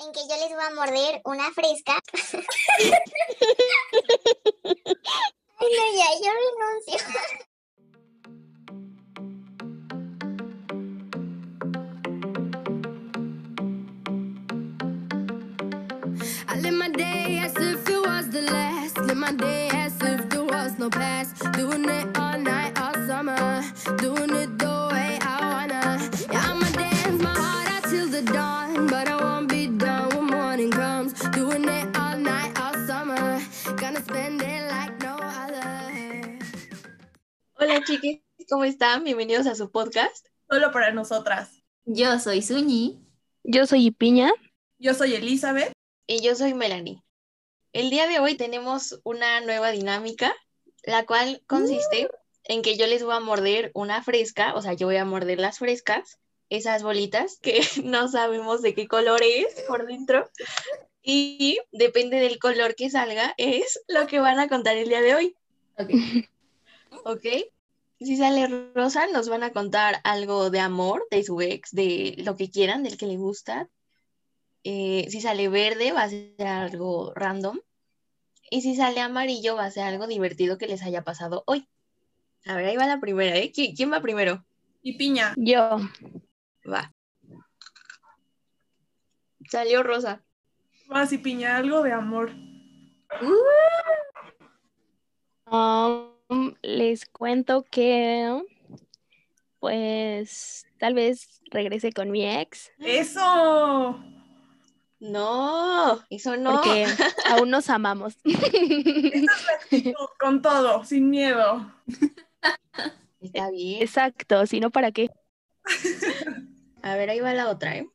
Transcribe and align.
en 0.00 0.12
que 0.12 0.20
yo 0.28 0.36
les 0.36 0.50
voy 0.50 0.64
a 0.64 0.70
morder 0.74 1.20
una 1.24 1.50
fresca. 1.52 1.98
Ay, 5.58 5.68
no, 5.76 5.84
ya, 5.96 6.08
yo 6.22 6.30
renuncio. 6.42 6.98
I 16.48 16.58
live 16.60 16.74
my 16.74 16.88
day 16.90 17.38
as 17.42 17.56
if 17.56 17.88
it 17.88 18.06
was 18.06 18.28
the 18.30 18.42
last. 18.42 18.98
Live 18.98 19.16
my 19.16 19.32
day 19.32 19.68
as 19.72 19.94
if 20.02 20.28
there 20.28 20.44
was 20.44 20.78
no 20.78 20.90
past. 20.90 21.36
Doing 21.52 21.88
it 21.88 22.15
chiquis, 37.86 38.20
¿cómo 38.50 38.64
están? 38.64 39.04
Bienvenidos 39.04 39.46
a 39.46 39.54
su 39.54 39.70
podcast. 39.70 40.26
Solo 40.50 40.72
para 40.72 40.90
nosotras. 40.90 41.62
Yo 41.84 42.18
soy 42.18 42.42
Suñi. 42.42 42.98
Yo 43.44 43.64
soy 43.64 43.92
Piña. 43.92 44.32
Yo 44.78 44.92
soy 44.92 45.14
Elizabeth. 45.14 45.70
Y 46.08 46.20
yo 46.20 46.34
soy 46.34 46.52
Melanie. 46.52 47.00
El 47.72 47.90
día 47.90 48.08
de 48.08 48.18
hoy 48.18 48.34
tenemos 48.34 48.98
una 49.04 49.40
nueva 49.40 49.70
dinámica, 49.70 50.34
la 50.82 51.06
cual 51.06 51.44
consiste 51.46 52.08
en 52.42 52.62
que 52.62 52.76
yo 52.76 52.88
les 52.88 53.04
voy 53.04 53.14
a 53.14 53.20
morder 53.20 53.70
una 53.72 54.02
fresca, 54.02 54.54
o 54.56 54.62
sea, 54.62 54.72
yo 54.72 54.88
voy 54.88 54.96
a 54.96 55.04
morder 55.04 55.38
las 55.38 55.60
frescas, 55.60 56.18
esas 56.50 56.82
bolitas 56.82 57.38
que 57.40 57.60
no 57.84 58.08
sabemos 58.08 58.62
de 58.62 58.74
qué 58.74 58.88
color 58.88 59.22
es 59.22 59.62
por 59.68 59.86
dentro. 59.86 60.28
Y 61.02 61.60
depende 61.70 62.18
del 62.18 62.40
color 62.40 62.74
que 62.74 62.90
salga, 62.90 63.32
es 63.36 63.80
lo 63.86 64.08
que 64.08 64.18
van 64.18 64.40
a 64.40 64.48
contar 64.48 64.76
el 64.76 64.88
día 64.88 65.02
de 65.02 65.14
hoy. 65.14 65.36
Ok. 65.78 65.90
¿Ok? 67.04 67.26
Si 67.98 68.16
sale 68.16 68.46
rosa, 68.74 69.06
nos 69.08 69.28
van 69.28 69.42
a 69.42 69.52
contar 69.52 70.00
algo 70.04 70.50
de 70.50 70.60
amor, 70.60 71.06
de 71.10 71.22
su 71.22 71.40
ex, 71.40 71.70
de 71.72 72.14
lo 72.18 72.36
que 72.36 72.50
quieran, 72.50 72.82
del 72.82 72.96
que 72.98 73.06
le 73.06 73.16
gusta. 73.16 73.68
Eh, 74.64 75.06
si 75.10 75.20
sale 75.20 75.48
verde, 75.48 75.92
va 75.92 76.02
a 76.02 76.08
ser 76.10 76.34
algo 76.46 77.12
random. 77.14 77.58
Y 78.50 78.60
si 78.62 78.76
sale 78.76 79.00
amarillo, 79.00 79.56
va 79.56 79.64
a 79.64 79.70
ser 79.70 79.84
algo 79.84 80.06
divertido 80.06 80.58
que 80.58 80.66
les 80.68 80.82
haya 80.82 81.02
pasado 81.02 81.42
hoy. 81.46 81.68
A 82.44 82.54
ver, 82.54 82.66
ahí 82.66 82.76
va 82.76 82.86
la 82.86 83.00
primera, 83.00 83.36
¿eh? 83.36 83.50
¿Qui- 83.52 83.74
¿Quién 83.76 83.90
va 83.92 84.00
primero? 84.00 84.44
Y 84.82 84.96
Piña. 84.98 85.34
Yo. 85.36 85.78
Va. 86.70 86.92
Salió 89.50 89.82
rosa. 89.82 90.22
Vas 90.88 91.12
y 91.12 91.18
Piña, 91.18 91.56
algo 91.56 91.82
de 91.82 91.92
amor. 91.92 92.30
Um, 92.30 93.32
les 96.66 97.06
cuento 97.06 97.64
que, 97.70 98.42
pues, 99.60 100.66
tal 100.78 100.94
vez 100.94 101.40
regrese 101.50 101.92
con 101.92 102.10
mi 102.10 102.26
ex, 102.26 102.72
¡Eso! 102.78 104.02
No, 104.98 106.02
eso 106.10 106.36
no. 106.36 106.54
porque 106.54 106.86
aún 107.30 107.50
nos 107.50 107.70
amamos. 107.70 108.16
Con 110.18 110.42
todo, 110.42 110.84
sin 110.84 111.10
miedo. 111.10 111.72
Está 113.20 113.50
bien. 113.50 113.82
Exacto, 113.82 114.46
si 114.46 114.58
no, 114.58 114.70
¿para 114.70 114.90
qué? 114.90 115.10
A 116.82 116.96
ver, 116.96 117.10
ahí 117.10 117.20
va 117.20 117.34
la 117.34 117.50
otra, 117.50 117.76
¿eh? 117.76 117.88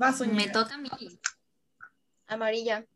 Va 0.00 0.08
a 0.08 0.12
soñar. 0.12 0.36
Me 0.36 0.48
toca 0.48 0.74
a 0.74 0.78
mí. 0.78 0.88
Amarilla. 2.28 2.86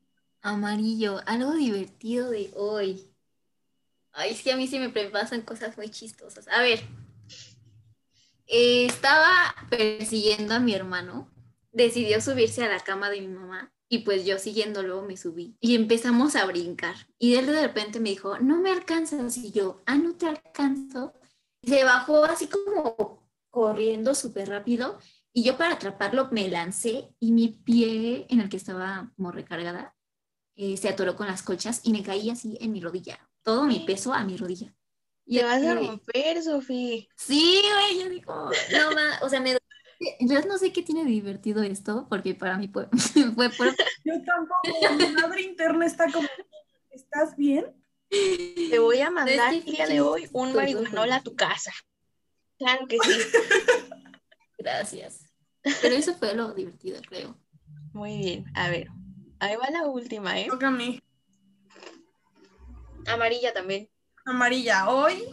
Amarillo, 0.43 1.21
algo 1.27 1.53
divertido 1.55 2.31
de 2.31 2.51
hoy. 2.55 3.11
Ay, 4.13 4.33
es 4.33 4.43
que 4.43 4.53
a 4.53 4.57
mí 4.57 4.67
sí 4.67 4.79
me 4.79 4.89
pasan 4.89 5.43
cosas 5.43 5.77
muy 5.77 5.89
chistosas. 5.91 6.49
A 6.49 6.61
ver, 6.63 6.81
eh, 8.47 8.87
estaba 8.87 9.55
persiguiendo 9.69 10.55
a 10.55 10.61
mi 10.61 10.75
hermano. 10.75 11.31
Decidió 11.73 12.21
subirse 12.21 12.65
a 12.65 12.69
la 12.69 12.81
cama 12.81 13.11
de 13.11 13.21
mi 13.21 13.29
mamá 13.29 13.73
y 13.89 13.99
pues 13.99 14.25
yo 14.25 14.39
siguiéndolo 14.39 15.03
me 15.03 15.17
subí 15.17 15.57
y 15.61 15.77
empezamos 15.77 16.37
a 16.37 16.45
brincar. 16.47 16.97
Y 17.19 17.37
él 17.37 17.47
de 17.47 17.63
repente 17.63 18.01
me 18.01 18.11
dijo, 18.11 18.39
no 18.39 18.61
me 18.61 18.71
alcanzas. 18.71 19.37
Y 19.37 19.53
yo, 19.53 19.83
ah, 19.87 19.97
no 19.97 20.17
te 20.17 20.27
alcanzo. 20.27 21.15
Y 21.63 21.71
se 21.71 21.85
bajó 21.85 22.25
así 22.25 22.49
como 22.49 23.21
corriendo 23.51 24.15
súper 24.15 24.49
rápido 24.49 24.99
y 25.33 25.45
yo 25.45 25.57
para 25.57 25.75
atraparlo 25.75 26.29
me 26.31 26.49
lancé 26.49 27.15
y 27.21 27.33
mi 27.33 27.49
pie 27.49 28.27
en 28.29 28.41
el 28.41 28.49
que 28.49 28.57
estaba 28.57 29.13
como 29.17 29.31
recargada 29.31 29.97
eh, 30.57 30.77
se 30.77 30.89
atoró 30.89 31.17
con 31.17 31.27
las 31.27 31.43
colchas 31.43 31.81
y 31.85 31.93
me 31.93 32.03
caí 32.03 32.31
así 32.31 32.59
en 32.61 32.73
mi 32.73 32.81
rodilla. 32.81 33.30
Todo 33.43 33.65
mi 33.65 33.81
peso 33.81 34.13
a 34.13 34.25
mi 34.25 34.37
rodilla. 34.37 34.75
Y 35.27 35.39
Te 35.39 35.45
vas 35.45 35.63
a 35.63 35.75
romper, 35.75 36.43
Sofi. 36.43 37.09
Sí, 37.17 37.63
güey, 37.63 38.03
yo 38.03 38.09
digo, 38.09 38.51
no 38.73 38.93
ma, 38.93 39.19
o 39.23 39.29
sea, 39.29 39.41
me 39.41 39.57
en 40.01 40.29
realidad 40.29 40.49
no 40.49 40.57
sé 40.59 40.73
qué 40.73 40.83
tiene 40.83 41.05
de 41.05 41.11
divertido 41.11 41.63
esto, 41.63 42.07
porque 42.09 42.35
para 42.35 42.57
mí 42.57 42.69
fue, 42.69 42.89
fue 43.35 43.51
por- 43.51 43.77
Yo 44.05 44.15
tampoco. 44.25 44.95
Mi 44.97 45.09
madre 45.13 45.43
interna 45.43 45.87
está 45.87 46.11
como. 46.11 46.27
¿Estás 46.91 47.37
bien? 47.37 47.67
Te 48.09 48.79
voy 48.79 49.01
a 49.01 49.11
mandar 49.11 49.55
el 49.55 49.65
día 49.65 49.87
de 49.87 50.01
hoy 50.01 50.29
un 50.33 50.55
marihuanol 50.55 51.13
a 51.13 51.23
tu 51.23 51.37
casa. 51.37 51.71
Claro 52.59 52.87
que 52.89 52.97
sí. 52.99 53.11
Gracias. 54.59 55.33
Pero 55.81 55.95
eso 55.95 56.15
fue 56.15 56.35
lo 56.35 56.53
divertido, 56.55 57.01
creo. 57.09 57.37
Muy 57.93 58.17
bien. 58.19 58.45
A 58.55 58.69
ver. 58.69 58.89
Ahí 59.39 59.57
va 59.57 59.71
la 59.71 59.87
última, 59.87 60.39
¿eh? 60.41 60.49
Toca 60.49 60.69
a 60.69 60.71
mí. 60.71 61.01
Amarilla 63.07 63.53
también. 63.53 63.89
Amarilla. 64.25 64.89
Hoy, 64.89 65.25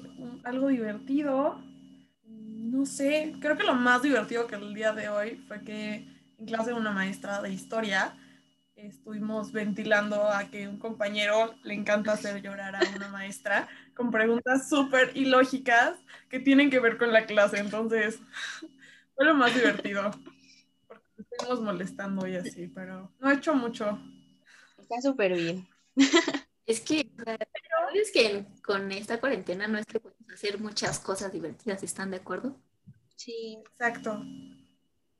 algo 0.43 0.67
divertido. 0.67 1.61
No 2.23 2.85
sé. 2.85 3.35
Creo 3.39 3.57
que 3.57 3.63
lo 3.63 3.75
más 3.75 4.01
divertido 4.01 4.47
que 4.47 4.55
el 4.55 4.73
día 4.73 4.93
de 4.93 5.09
hoy 5.09 5.43
fue 5.47 5.63
que 5.63 6.07
en 6.37 6.45
clase 6.45 6.71
de 6.71 6.77
una 6.77 6.91
maestra 6.91 7.41
de 7.41 7.51
historia 7.51 8.15
estuvimos 8.75 9.51
ventilando 9.51 10.29
a 10.29 10.45
que 10.51 10.67
un 10.67 10.77
compañero 10.77 11.55
le 11.63 11.73
encanta 11.73 12.13
hacer 12.13 12.41
llorar 12.41 12.75
a 12.75 12.81
una 12.95 13.09
maestra 13.09 13.67
con 13.95 14.11
preguntas 14.11 14.69
súper 14.69 15.11
ilógicas 15.15 15.95
que 16.29 16.39
tienen 16.39 16.69
que 16.69 16.79
ver 16.79 16.97
con 16.97 17.11
la 17.11 17.25
clase. 17.25 17.57
Entonces, 17.57 18.19
fue 19.15 19.25
lo 19.25 19.33
más 19.33 19.53
divertido. 19.53 20.11
Porque 20.87 21.05
estuvimos 21.17 21.61
molestando 21.61 22.27
y 22.27 22.35
así, 22.35 22.67
pero 22.67 23.11
no 23.19 23.31
he 23.31 23.35
hecho 23.35 23.55
mucho. 23.55 23.99
Está 24.77 25.01
súper 25.01 25.33
bien. 25.33 25.67
Es 26.67 26.81
que, 26.81 27.09
es 27.95 28.11
que 28.11 28.45
con 28.61 28.91
esta 28.91 29.21
cuarentena 29.21 29.67
no 29.67 29.77
es 29.77 29.85
que 29.85 30.01
podemos 30.01 30.33
hacer 30.33 30.59
muchas 30.59 30.99
cosas 30.99 31.31
divertidas, 31.31 31.81
¿están 31.81 32.11
de 32.11 32.17
acuerdo? 32.17 32.59
Sí. 33.15 33.57
Exacto. 33.71 34.21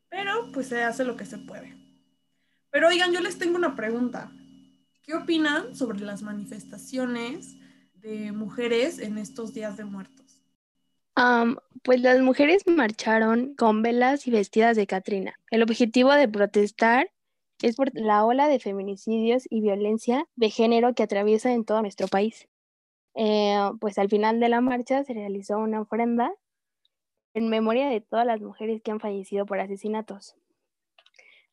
Pero 0.10 0.52
pues 0.52 0.68
se 0.68 0.84
hace 0.84 1.06
lo 1.06 1.16
que 1.16 1.26
se 1.26 1.38
puede. 1.38 1.76
Pero 2.70 2.90
oigan, 2.90 3.14
yo 3.14 3.22
les 3.22 3.38
tengo 3.38 3.56
una 3.56 3.76
pregunta. 3.76 4.32
¿Qué 5.02 5.16
opinan 5.16 5.74
sobre 5.74 6.02
las 6.02 6.22
manifestaciones 6.22 7.56
de 7.94 8.34
mujeres 8.34 9.00
en 9.00 9.18
estos 9.18 9.54
días 9.54 9.78
de 9.78 9.86
muertos? 9.86 10.44
Um, 11.16 11.56
pues 11.82 12.02
las 12.02 12.20
mujeres 12.20 12.64
marcharon 12.68 13.56
con 13.56 13.82
velas 13.82 14.28
y 14.28 14.32
vestidas 14.32 14.76
de 14.76 14.86
Catrina. 14.86 15.40
El 15.50 15.64
objetivo 15.64 16.14
de 16.14 16.28
protestar 16.28 17.10
es 17.62 17.76
por 17.76 17.92
la 17.94 18.26
ola 18.26 18.48
de 18.48 18.60
feminicidios 18.60 19.46
y 19.50 19.62
violencia 19.62 20.28
de 20.36 20.50
género 20.50 20.94
que 20.94 21.04
atraviesa 21.04 21.54
en 21.54 21.66
todo 21.66 21.82
nuestro 21.82 22.08
país. 22.08 22.48
Eh, 23.16 23.58
pues 23.80 23.98
al 23.98 24.10
final 24.10 24.40
de 24.40 24.50
la 24.50 24.62
marcha 24.62 25.04
se 25.04 25.14
realizó 25.14 25.58
una 25.58 25.82
ofrenda 25.82 26.34
en 27.34 27.50
memoria 27.50 27.90
de 27.90 28.02
todas 28.02 28.26
las 28.26 28.42
mujeres 28.42 28.82
que 28.82 28.92
han 28.92 29.00
fallecido 29.00 29.46
por 29.46 29.60
asesinatos. 29.60 30.36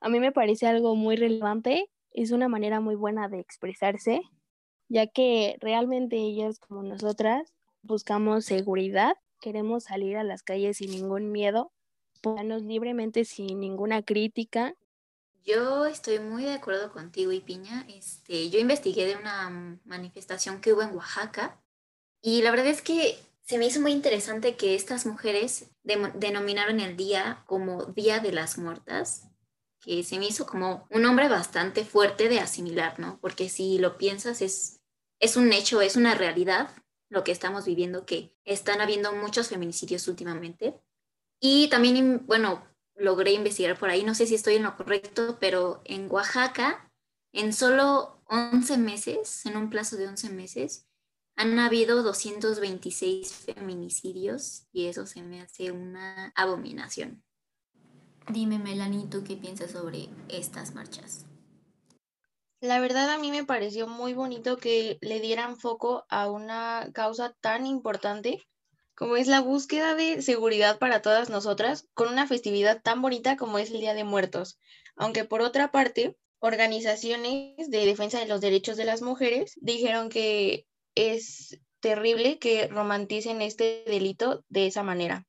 A 0.01 0.09
mí 0.09 0.21
me 0.21 0.33
parece 0.33 0.67
algo 0.67 0.95
muy 0.97 1.17
relevante, 1.17 1.91
es 2.11 2.31
una 2.31 2.49
manera 2.49 2.81
muy 2.81 2.95
buena 2.95 3.29
de 3.29 3.41
expresarse, 3.41 4.23
ya 4.89 5.07
que 5.07 5.57
realmente 5.61 6.17
ellas 6.17 6.59
como 6.59 6.83
nosotras 6.83 7.55
buscamos 7.83 8.45
seguridad, 8.45 9.17
queremos 9.41 9.85
salir 9.85 10.17
a 10.17 10.25
las 10.25 10.43
calles 10.43 10.79
sin 10.79 10.91
ningún 10.91 11.33
miedo, 11.33 11.73
ponernos 12.23 12.63
libremente 12.63 13.25
sin 13.25 13.61
ninguna 13.61 14.03
crítica. 14.03 14.75
Yo 15.45 15.85
estoy 15.85 16.21
muy 16.21 16.45
de 16.45 16.55
acuerdo 16.55 16.91
contigo 16.93 17.31
y 17.33 17.41
Piña. 17.41 17.85
Este, 17.89 18.49
yo 18.51 18.59
investigué 18.59 19.07
de 19.07 19.17
una 19.17 19.79
manifestación 19.85 20.61
que 20.61 20.73
hubo 20.73 20.83
en 20.83 20.95
Oaxaca 20.97 21.63
y 22.23 22.43
la 22.43 22.51
verdad 22.51 22.69
es 22.69 22.83
que 22.83 23.19
se 23.43 23.59
me 23.59 23.67
hizo 23.67 23.81
muy 23.81 23.93
interesante 23.93 24.57
que 24.57 24.75
estas 24.75 25.07
mujeres 25.07 25.71
demo- 25.83 26.13
denominaron 26.15 26.81
el 26.81 26.97
día 26.97 27.45
como 27.47 27.85
Día 27.87 28.21
de 28.21 28.33
las 28.33 28.59
Muertas, 28.59 29.29
que 29.81 30.03
se 30.03 30.19
me 30.19 30.27
hizo 30.27 30.47
como 30.47 30.87
un 30.91 31.03
nombre 31.03 31.29
bastante 31.29 31.85
fuerte 31.85 32.31
de 32.31 32.41
asimilar, 32.41 32.99
¿no? 32.99 33.19
Porque 33.21 33.51
si 33.51 33.79
lo 33.79 33.99
piensas 33.99 34.41
es, 34.41 34.81
es 35.21 35.37
un 35.37 35.53
hecho, 35.53 35.83
es 35.83 35.97
una 35.97 36.15
realidad 36.15 36.71
lo 37.11 37.23
que 37.23 37.33
estamos 37.33 37.67
viviendo, 37.67 38.07
que 38.07 38.35
están 38.45 38.81
habiendo 38.81 39.13
muchos 39.13 39.49
feminicidios 39.49 40.09
últimamente. 40.09 40.81
Y 41.41 41.69
también, 41.69 42.27
bueno, 42.27 42.65
logré 42.97 43.33
investigar 43.33 43.79
por 43.79 43.91
ahí, 43.91 44.05
no 44.05 44.15
sé 44.15 44.27
si 44.27 44.35
estoy 44.35 44.57
en 44.57 44.63
lo 44.63 44.77
correcto, 44.77 45.39
pero 45.41 45.83
en 45.85 46.11
Oaxaca, 46.11 46.91
en 47.33 47.53
solo 47.53 48.23
11 48.27 48.79
meses, 48.79 49.45
en 49.47 49.57
un 49.57 49.71
plazo 49.71 49.97
de 49.97 50.09
11 50.09 50.31
meses, 50.31 50.87
han 51.37 51.59
habido 51.59 52.03
226 52.03 53.33
feminicidios 53.33 54.67
y 54.73 54.87
eso 54.87 55.07
se 55.07 55.23
me 55.23 55.41
hace 55.41 55.73
una 55.73 56.33
abominación. 56.37 57.25
Dime, 58.29 58.59
Melanie, 58.59 59.07
¿tú 59.07 59.25
qué 59.25 59.37
piensas 59.37 59.73
sobre 59.73 60.09
estas 60.29 60.75
marchas? 60.75 61.27
La 62.61 62.81
verdad 62.81 63.11
a 63.11 63.19
mí 63.19 63.31
me 63.31 63.45
pareció 63.45 63.87
muy 63.87 64.15
bonito 64.15 64.57
que 64.57 64.97
le 65.03 65.21
dieran 65.21 65.59
foco 65.59 66.07
a 66.09 66.31
una 66.31 66.89
causa 66.95 67.35
tan 67.43 67.67
importante 67.67 68.43
como 68.95 69.17
es 69.17 69.27
la 69.27 69.41
búsqueda 69.41 69.95
de 69.95 70.23
seguridad 70.23 70.79
para 70.79 71.03
todas 71.03 71.31
nosotras 71.31 71.89
con 71.95 72.09
una 72.09 72.27
festividad 72.27 72.81
tan 72.83 73.03
bonita 73.03 73.37
como 73.37 73.59
es 73.59 73.71
el 73.71 73.81
Día 73.81 73.95
de 73.95 74.05
Muertos. 74.05 74.59
Aunque 74.97 75.25
por 75.25 75.41
otra 75.41 75.73
parte, 75.73 76.17
organizaciones 76.39 77.71
de 77.71 77.87
defensa 77.87 78.21
de 78.21 78.27
los 78.27 78.41
derechos 78.41 78.77
de 78.77 78.85
las 78.85 79.03
mujeres 79.03 79.59
dijeron 79.61 80.09
que 80.09 80.67
es 80.95 81.59
terrible 81.81 82.39
que 82.39 82.69
romanticen 82.69 83.43
este 83.43 83.85
delito 83.87 84.45
de 84.49 84.67
esa 84.67 84.83
manera. 84.83 85.27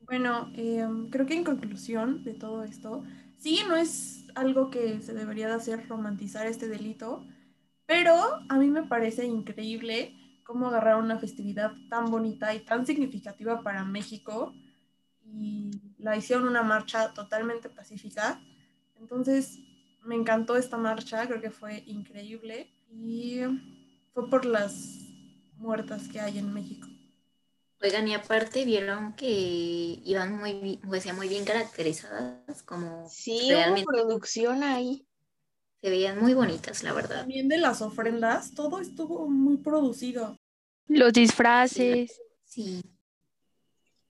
Bueno, 0.00 0.52
em, 0.54 1.10
creo 1.10 1.26
que 1.26 1.34
en 1.34 1.44
conclusión 1.44 2.24
de 2.24 2.34
todo 2.34 2.64
esto, 2.64 3.04
sí, 3.38 3.60
no 3.68 3.76
es 3.76 4.26
algo 4.34 4.70
que 4.70 5.00
se 5.00 5.14
debería 5.14 5.48
de 5.48 5.54
hacer 5.54 5.88
romantizar 5.88 6.46
este 6.46 6.68
delito, 6.68 7.26
pero 7.86 8.14
a 8.48 8.58
mí 8.58 8.68
me 8.68 8.82
parece 8.82 9.24
increíble 9.24 10.14
cómo 10.48 10.68
agarrar 10.68 10.96
una 10.96 11.18
festividad 11.18 11.72
tan 11.90 12.06
bonita 12.10 12.54
y 12.54 12.60
tan 12.64 12.86
significativa 12.86 13.62
para 13.62 13.84
México 13.84 14.54
y 15.24 15.70
la 15.98 16.16
hicieron 16.16 16.48
una 16.48 16.62
marcha 16.62 17.12
totalmente 17.12 17.68
pacífica. 17.68 18.40
Entonces, 18.98 19.58
me 20.04 20.14
encantó 20.16 20.56
esta 20.56 20.78
marcha, 20.78 21.26
creo 21.28 21.42
que 21.42 21.50
fue 21.50 21.82
increíble 21.86 22.70
y 22.90 23.40
fue 24.14 24.30
por 24.30 24.46
las 24.46 25.00
muertas 25.58 26.08
que 26.08 26.20
hay 26.20 26.38
en 26.38 26.54
México. 26.54 26.88
Oigan, 27.82 28.06
y 28.08 28.14
aparte 28.14 28.64
vieron 28.64 29.14
que 29.14 29.26
iban 30.04 30.36
muy, 30.38 30.52
bi- 30.54 30.80
o 30.88 31.00
sea, 31.00 31.12
muy 31.14 31.28
bien 31.28 31.44
caracterizadas, 31.44 32.62
como 32.64 33.08
Sí, 33.08 33.40
realmente 33.48 33.82
hubo 33.82 33.84
producción 33.84 34.62
ahí. 34.62 35.07
Se 35.80 35.90
veían 35.90 36.20
muy 36.20 36.34
bonitas, 36.34 36.82
la 36.82 36.92
verdad. 36.92 37.20
También 37.20 37.48
de 37.48 37.58
las 37.58 37.82
ofrendas, 37.82 38.52
todo 38.54 38.80
estuvo 38.80 39.28
muy 39.28 39.58
producido. 39.58 40.36
Los 40.86 41.12
disfraces. 41.12 42.20
Sí. 42.44 42.82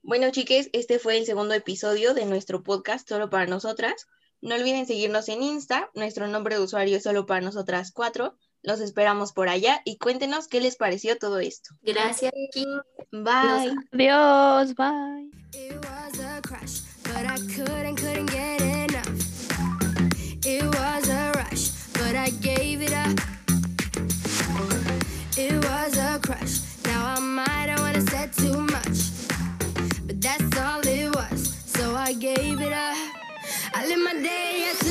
Bueno, 0.02 0.30
chiques, 0.30 0.70
este 0.72 0.98
fue 0.98 1.18
el 1.18 1.26
segundo 1.26 1.54
episodio 1.54 2.14
de 2.14 2.24
nuestro 2.24 2.62
podcast 2.62 3.08
Solo 3.08 3.28
para 3.28 3.46
Nosotras. 3.46 4.06
No 4.40 4.54
olviden 4.54 4.86
seguirnos 4.86 5.28
en 5.28 5.42
Insta, 5.42 5.90
nuestro 5.94 6.28
nombre 6.28 6.54
de 6.54 6.62
usuario 6.62 6.96
es 6.96 7.02
Solo 7.02 7.26
para 7.26 7.40
Nosotras 7.40 7.90
4. 7.92 8.36
Los 8.62 8.80
esperamos 8.80 9.32
por 9.32 9.48
allá 9.48 9.82
y 9.84 9.98
cuéntenos 9.98 10.48
qué 10.48 10.60
les 10.60 10.76
pareció 10.76 11.18
todo 11.18 11.40
esto. 11.40 11.74
Gracias, 11.82 12.32
Ki. 12.52 12.64
Bye. 13.10 13.74
Adiós, 13.92 14.74
bye. 14.74 15.30
gave 32.18 32.60
it 32.60 32.72
up. 32.72 32.96
I 33.74 33.86
live 33.86 34.00
my 34.00 34.14
day 34.14 34.66
as 34.70 34.87